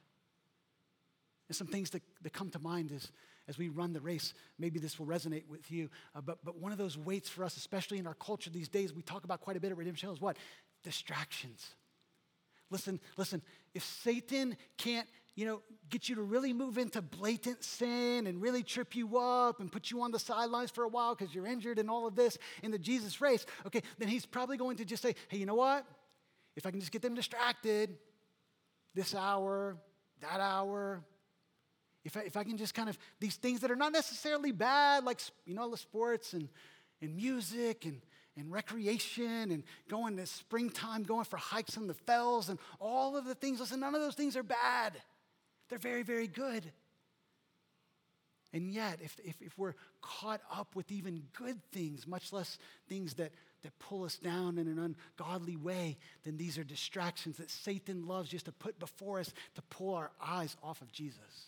[1.49, 3.12] And some things that, that come to mind is
[3.47, 5.89] as we run the race, maybe this will resonate with you.
[6.15, 8.93] Uh, but, but one of those weights for us, especially in our culture these days,
[8.93, 10.38] we talk about quite a bit at Redemption Hill, is what?
[10.84, 11.76] Distractions.
[12.69, 13.41] Listen, listen,
[13.73, 18.63] if Satan can't, you know, get you to really move into blatant sin and really
[18.63, 21.80] trip you up and put you on the sidelines for a while because you're injured
[21.80, 25.02] and all of this in the Jesus race, okay, then he's probably going to just
[25.02, 25.86] say, hey, you know what?
[26.56, 27.97] If I can just get them distracted
[28.93, 29.78] this hour,
[30.21, 31.04] that hour,
[32.06, 35.04] if I, if I can just kind of, these things that are not necessarily bad,
[35.04, 36.49] like, you know, the sports and,
[37.02, 38.02] and music and,
[38.38, 43.26] and recreation and going to springtime, going for hikes in the fells and all of
[43.26, 43.60] the things.
[43.60, 44.93] Listen, none of those things are bad.
[45.69, 46.72] They're very, very good.
[48.54, 53.15] And yet, if, if, if we're caught up with even good things, much less things
[53.15, 53.32] that,
[53.63, 58.30] that pull us down in an ungodly way, then these are distractions that Satan loves
[58.30, 61.48] just to put before us to pull our eyes off of Jesus.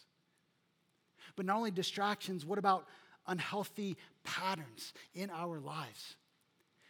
[1.36, 2.88] But not only distractions, what about
[3.28, 6.16] unhealthy patterns in our lives?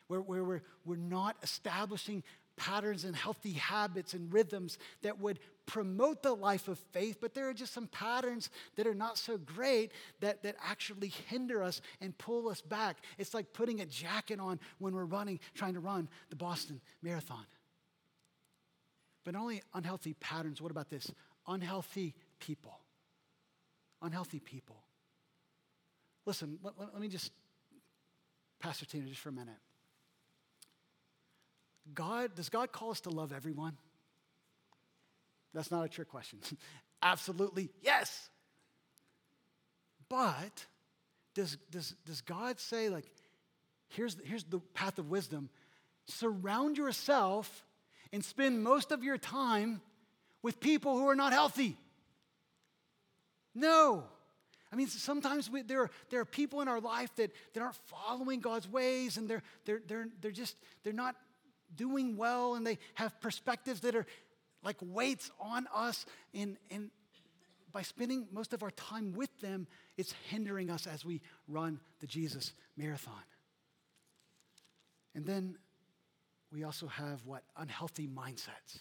[0.08, 2.24] Where, where we're, we're not establishing
[2.58, 7.50] patterns and healthy habits and rhythms that would promote the life of faith, but there
[7.50, 9.92] are just some patterns that are not so great
[10.22, 12.98] that, that actually hinder us and pull us back.
[13.18, 17.46] It's like putting a jacket on when we're running, trying to run the Boston Marathon.
[19.26, 21.12] But not only unhealthy patterns, what about this?
[21.48, 22.80] Unhealthy people
[24.06, 24.78] unhealthy people.
[26.26, 27.32] Listen, let, let, me just,
[28.60, 29.56] Pastor Tina, just for a minute.
[31.94, 33.78] God, does God call us to love everyone?
[35.54, 36.40] That's not a trick question.
[37.02, 38.30] Absolutely, yes.
[40.10, 40.66] But
[41.34, 43.06] does, does, does God say, like,
[43.90, 45.50] here's, here's the path of wisdom
[46.08, 47.66] surround yourself
[48.14, 49.82] and spend most of your time
[50.44, 51.78] with people who are not healthy?
[53.56, 54.04] No.
[54.72, 57.78] I mean, sometimes we, there, are, there are people in our life that, that aren't
[57.88, 61.16] following God's ways and they're, they're, they're, they're just, they're not
[61.76, 64.06] doing well and they have perspectives that are
[64.64, 66.06] like weights on us.
[66.34, 66.90] And, and
[67.72, 69.68] by spending most of our time with them,
[69.98, 73.14] it's hindering us as we run the Jesus marathon.
[75.14, 75.58] And then
[76.52, 77.44] we also have what?
[77.58, 78.80] Unhealthy mindsets.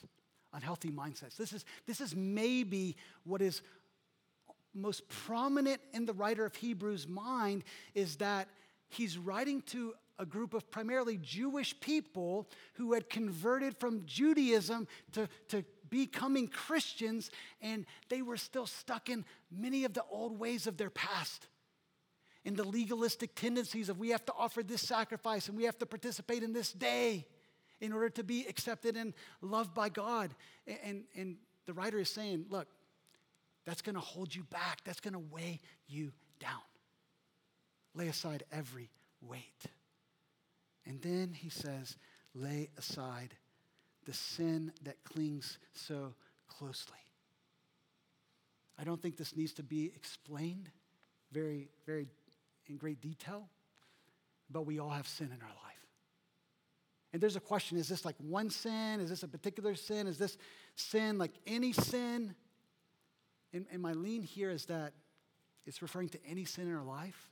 [0.53, 1.37] Unhealthy mindsets.
[1.37, 3.63] This is, this is maybe what is
[4.75, 7.65] most prominent in the writer of Hebrews' mind
[7.95, 8.49] is that
[8.89, 15.29] he's writing to a group of primarily Jewish people who had converted from Judaism to,
[15.49, 20.77] to becoming Christians, and they were still stuck in many of the old ways of
[20.77, 21.49] their past.
[22.45, 25.87] In the legalistic tendencies of we have to offer this sacrifice and we have to
[25.87, 27.27] participate in this day
[27.81, 30.35] in order to be accepted and loved by God.
[30.67, 31.37] And, and, and
[31.67, 32.69] the writer is saying, look,
[33.65, 36.61] that's to hold you back, that's to weigh you down.
[37.95, 38.91] Lay aside every
[39.23, 39.65] weight.
[40.87, 41.97] And then he says,
[42.35, 43.35] lay aside
[44.05, 46.15] the sin that clings so
[46.49, 46.99] closely.
[48.79, 50.69] I don't think this needs to be explained
[51.33, 52.09] very, very
[52.67, 53.49] in great detail,
[54.51, 55.75] but we all have sin in our life.
[57.13, 59.01] And there's a question is this like one sin?
[59.01, 60.07] Is this a particular sin?
[60.07, 60.37] Is this
[60.75, 62.35] sin like any sin?
[63.53, 64.93] And, and my lean here is that
[65.67, 67.31] it's referring to any sin in our life.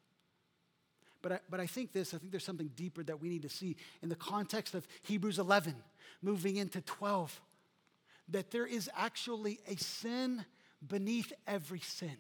[1.23, 3.49] But I, but I think this, I think there's something deeper that we need to
[3.49, 5.75] see in the context of Hebrews 11,
[6.21, 7.41] moving into 12,
[8.29, 10.45] that there is actually a sin
[10.87, 12.17] beneath every sin.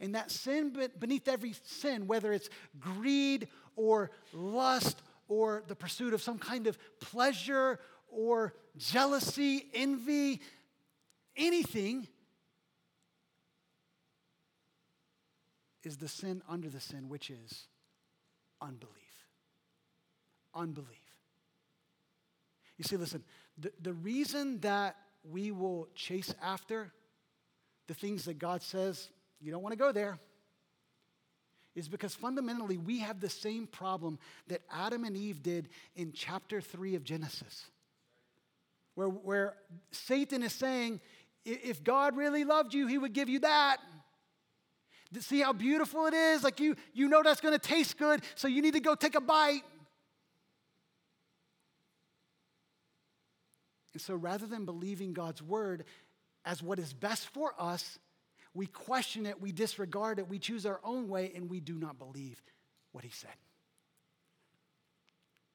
[0.00, 2.48] And that sin beneath every sin, whether it's
[2.78, 10.40] greed or lust or the pursuit of some kind of pleasure or jealousy, envy,
[11.36, 12.08] anything,
[15.82, 17.66] is the sin under the sin, which is
[18.60, 18.94] unbelief.
[20.54, 20.88] Unbelief.
[22.76, 23.22] You see, listen,
[23.58, 26.92] the, the reason that we will chase after
[27.88, 29.10] the things that God says,
[29.40, 30.18] you don't want to go there,
[31.74, 34.18] is because fundamentally we have the same problem
[34.48, 37.66] that Adam and Eve did in chapter 3 of Genesis.
[38.94, 39.54] Where, where
[39.92, 41.00] Satan is saying,
[41.44, 43.78] if God really loved you, he would give you that.
[45.18, 46.44] See how beautiful it is?
[46.44, 49.16] Like you, you know that's going to taste good, so you need to go take
[49.16, 49.62] a bite.
[53.92, 55.84] And so rather than believing God's word
[56.44, 57.98] as what is best for us,
[58.54, 61.98] we question it, we disregard it, we choose our own way, and we do not
[61.98, 62.40] believe
[62.92, 63.30] what he said.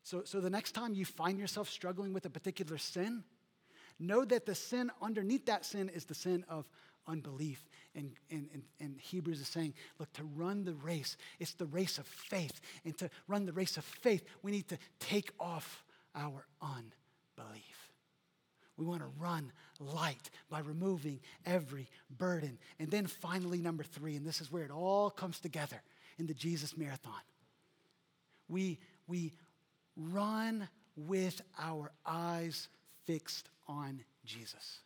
[0.03, 3.23] So, so the next time you find yourself struggling with a particular sin,
[3.99, 6.65] know that the sin underneath that sin is the sin of
[7.07, 7.63] unbelief.
[7.95, 8.49] And, and,
[8.79, 12.59] and, Hebrews is saying, look, to run the race, it's the race of faith.
[12.83, 15.83] And to run the race of faith, we need to take off
[16.13, 17.85] our unbelief.
[18.77, 22.57] We want to run light by removing every burden.
[22.79, 25.81] And then finally, number three, and this is where it all comes together
[26.19, 27.13] in the Jesus Marathon.
[28.49, 29.31] We, we
[29.95, 32.67] run with our eyes
[33.05, 34.79] fixed on Jesus.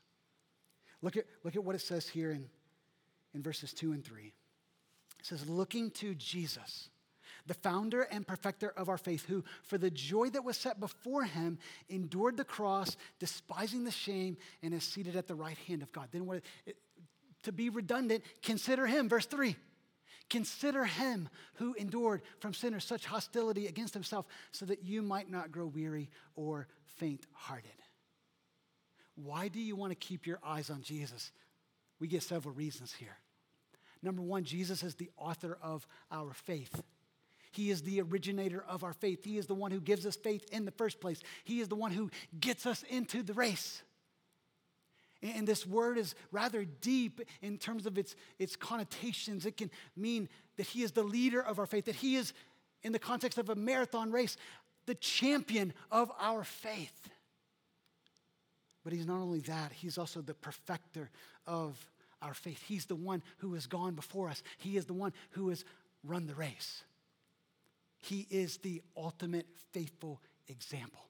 [1.02, 2.46] Look at, look at what it says here in,
[3.34, 4.34] in verses 2 and 3.
[5.20, 6.90] It says, looking to Jesus
[7.50, 11.24] the founder and perfecter of our faith, who, for the joy that was set before
[11.24, 11.58] him,
[11.90, 16.10] endured the cross, despising the shame, and is seated at the right hand of God.
[16.12, 16.42] Then, what,
[17.44, 19.56] to be redundant, consider him, verse 3.
[20.30, 25.52] Consider him who endured from sinners such hostility against himself, so that you might not
[25.52, 27.72] grow weary or faint hearted.
[29.24, 31.32] Why do you want to keep your eyes on Jesus?
[32.00, 33.18] We get several reasons here.
[34.02, 36.82] Number one, Jesus is the author of our faith.
[37.52, 39.26] He is the originator of our faith.
[39.26, 41.20] He is the one who gives us faith in the first place.
[41.44, 42.10] He is the one who
[42.40, 43.82] gets us into the race.
[45.22, 49.46] And this word is rather deep in terms of its, its connotations.
[49.46, 52.34] It can mean that He is the leader of our faith, that He is,
[52.84, 54.38] in the context of a marathon race,
[54.86, 57.10] the champion of our faith.
[58.84, 61.10] But He's not only that, He's also the perfecter
[61.46, 61.78] of
[62.22, 62.64] our faith.
[62.68, 65.66] He's the one who has gone before us, He is the one who has
[66.04, 66.84] run the race.
[68.02, 71.02] He is the ultimate faithful example.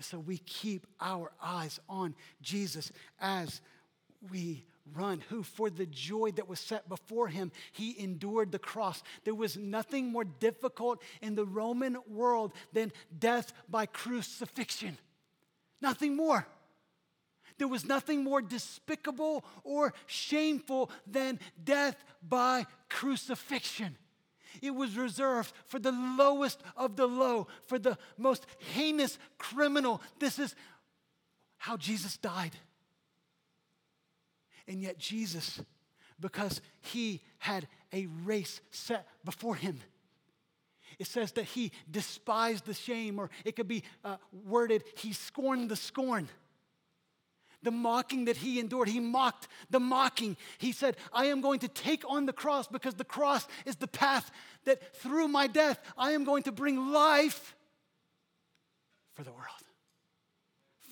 [0.00, 3.60] So we keep our eyes on Jesus as
[4.30, 9.02] we run, who for the joy that was set before him, he endured the cross.
[9.24, 14.98] There was nothing more difficult in the Roman world than death by crucifixion.
[15.82, 16.46] Nothing more.
[17.58, 23.96] There was nothing more despicable or shameful than death by crucifixion.
[24.62, 30.00] It was reserved for the lowest of the low, for the most heinous criminal.
[30.18, 30.54] This is
[31.58, 32.52] how Jesus died.
[34.68, 35.60] And yet, Jesus,
[36.20, 39.80] because he had a race set before him,
[41.02, 45.68] it says that he despised the shame, or it could be uh, worded, he scorned
[45.68, 46.28] the scorn.
[47.64, 50.36] The mocking that he endured, he mocked the mocking.
[50.58, 53.88] He said, I am going to take on the cross because the cross is the
[53.88, 54.30] path
[54.64, 57.56] that through my death, I am going to bring life
[59.14, 59.61] for the world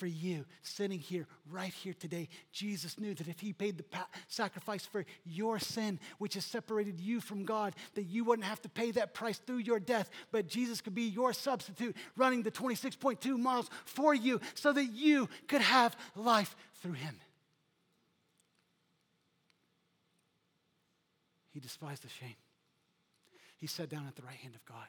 [0.01, 2.26] for you sitting here, right here today.
[2.53, 6.98] Jesus knew that if He paid the pa- sacrifice for your sin, which has separated
[6.98, 10.48] you from God, that you wouldn't have to pay that price through your death, but
[10.48, 15.61] Jesus could be your substitute, running the 26.2 miles for you so that you could
[15.61, 17.14] have life through Him.
[21.51, 22.36] He despised the shame.
[23.59, 24.86] He sat down at the right hand of God.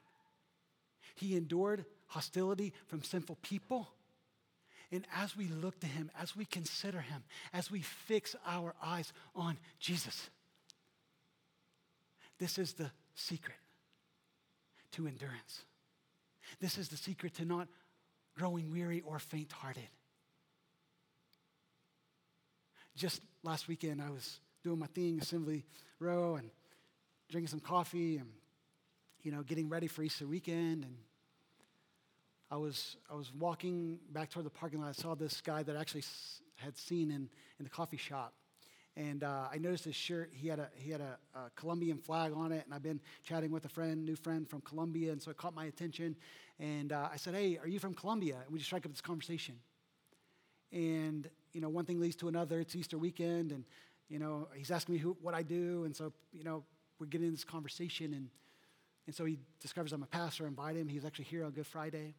[1.15, 3.89] He endured hostility from sinful people
[4.91, 7.23] and as we look to him, as we consider him,
[7.53, 10.29] as we fix our eyes on Jesus,
[12.39, 13.57] this is the secret
[14.91, 15.63] to endurance.
[16.59, 17.67] This is the secret to not
[18.35, 19.87] growing weary or faint hearted.
[22.97, 25.65] Just last weekend, I was doing my thing, Assembly
[25.99, 26.49] Row, and
[27.29, 28.27] drinking some coffee and,
[29.23, 30.83] you know, getting ready for Easter weekend.
[30.83, 30.95] And
[32.51, 34.89] I was, I was walking back toward the parking lot.
[34.89, 36.03] I saw this guy that I actually
[36.57, 38.33] had seen in, in the coffee shop.
[38.97, 42.33] And uh, I noticed his shirt, he had, a, he had a, a, Colombian flag
[42.35, 42.65] on it.
[42.65, 45.13] And I've been chatting with a friend, new friend from Colombia.
[45.13, 46.17] And so it caught my attention.
[46.59, 48.35] And uh, I said, Hey, are you from Colombia?
[48.43, 49.55] And we just strike up this conversation.
[50.73, 52.59] And, you know, one thing leads to another.
[52.59, 53.53] It's Easter weekend.
[53.53, 53.63] And,
[54.09, 55.85] you know, he's asking me who, what I do.
[55.85, 56.65] And so, you know,
[56.99, 58.13] we're getting in this conversation.
[58.13, 58.27] And,
[59.07, 60.43] and so he discovers I'm a pastor.
[60.43, 60.89] I invite him.
[60.89, 62.13] He's actually here on Good Friday.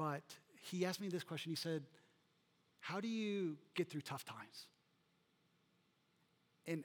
[0.00, 0.22] But
[0.62, 1.50] he asked me this question.
[1.50, 1.82] He said,
[2.80, 4.66] How do you get through tough times?
[6.66, 6.84] And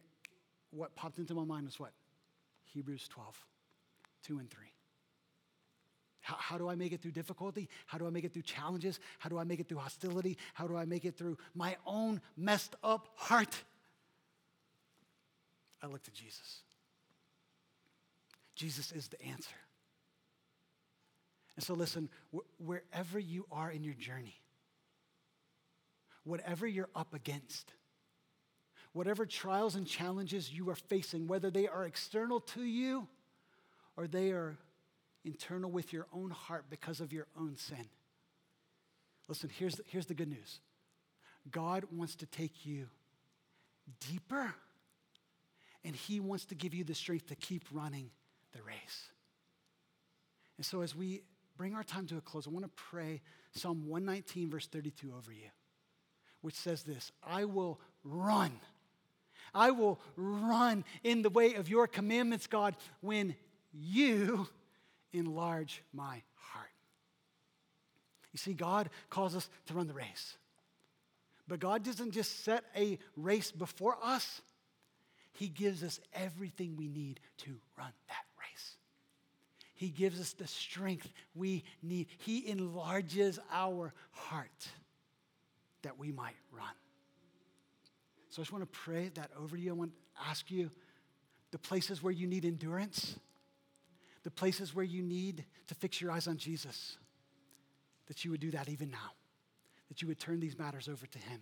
[0.71, 1.93] what popped into my mind was what?
[2.73, 3.45] Hebrews 12,
[4.23, 4.65] 2 and 3.
[6.19, 7.69] How, how, do I make it through difficulty?
[7.85, 8.99] How do I make it through challenges?
[9.19, 10.37] How do I make it through hostility?
[10.53, 13.63] How do I make it through my own messed up heart?
[15.81, 16.63] I look to Jesus.
[18.55, 19.55] Jesus is the answer.
[21.55, 24.41] And so, listen, wh- wherever you are in your journey,
[26.23, 27.71] whatever you're up against,
[28.93, 33.07] whatever trials and challenges you are facing, whether they are external to you
[33.95, 34.57] or they are
[35.23, 37.89] internal with your own heart because of your own sin.
[39.27, 40.59] Listen, here's the, here's the good news
[41.51, 42.87] God wants to take you
[44.09, 44.53] deeper,
[45.83, 48.09] and He wants to give you the strength to keep running
[48.53, 49.09] the race.
[50.57, 51.23] And so, as we
[51.57, 53.21] bring our time to a close, I want to pray
[53.53, 55.49] Psalm 119, verse 32 over you,
[56.41, 58.51] which says this I will run.
[59.53, 63.35] I will run in the way of your commandments, God, when
[63.71, 64.47] you
[65.13, 66.67] enlarge my heart.
[68.33, 70.37] You see, God calls us to run the race.
[71.47, 74.41] But God doesn't just set a race before us,
[75.31, 78.24] He gives us everything we need to run that
[79.75, 82.07] he gives us the strength we need.
[82.17, 84.67] He enlarges our heart
[85.83, 86.65] that we might run.
[88.29, 89.69] So I just want to pray that over you.
[89.71, 90.71] I want to ask you
[91.51, 93.15] the places where you need endurance,
[94.23, 96.97] the places where you need to fix your eyes on Jesus,
[98.07, 99.11] that you would do that even now,
[99.89, 101.41] that you would turn these matters over to Him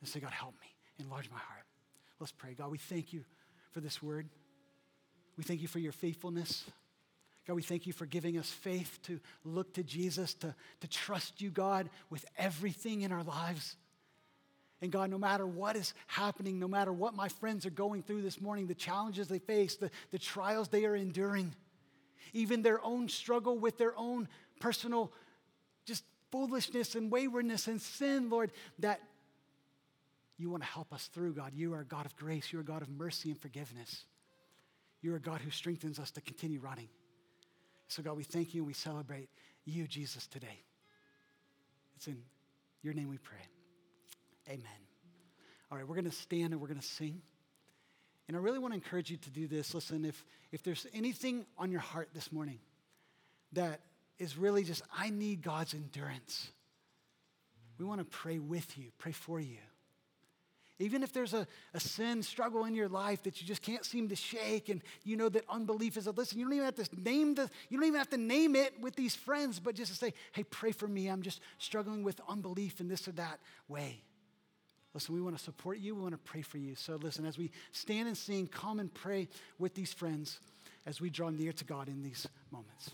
[0.00, 1.64] and say, God, help me, enlarge my heart.
[2.20, 2.54] Let's pray.
[2.54, 3.24] God, we thank you
[3.70, 4.28] for this word.
[5.36, 6.64] We thank you for your faithfulness.
[7.46, 11.40] God, we thank you for giving us faith to look to Jesus, to, to trust
[11.40, 13.76] you, God, with everything in our lives.
[14.82, 18.22] And God, no matter what is happening, no matter what my friends are going through
[18.22, 21.54] this morning, the challenges they face, the, the trials they are enduring,
[22.32, 24.28] even their own struggle with their own
[24.60, 25.12] personal
[25.86, 29.00] just foolishness and waywardness and sin, Lord, that
[30.36, 31.52] you want to help us through, God.
[31.54, 32.52] You are a God of grace.
[32.52, 34.04] You're a God of mercy and forgiveness.
[35.00, 36.88] You're a God who strengthens us to continue running.
[37.88, 39.28] So, God, we thank you and we celebrate
[39.64, 40.62] you, Jesus, today.
[41.96, 42.18] It's in
[42.82, 43.38] your name we pray.
[44.48, 44.62] Amen.
[45.70, 47.22] All right, we're going to stand and we're going to sing.
[48.28, 49.74] And I really want to encourage you to do this.
[49.74, 52.58] Listen, if, if there's anything on your heart this morning
[53.52, 53.80] that
[54.18, 56.50] is really just, I need God's endurance,
[57.78, 59.58] we want to pray with you, pray for you.
[60.78, 64.08] Even if there's a, a sin struggle in your life that you just can't seem
[64.08, 67.00] to shake, and you know that unbelief is a listen, you don't even have to
[67.00, 69.96] name the, you don't even have to name it with these friends, but just to
[69.96, 71.08] say, hey, pray for me.
[71.08, 74.02] I'm just struggling with unbelief in this or that way.
[74.92, 75.94] Listen, we want to support you.
[75.94, 76.74] We want to pray for you.
[76.74, 80.40] So listen, as we stand and sing, come and pray with these friends
[80.84, 82.90] as we draw near to God in these moments.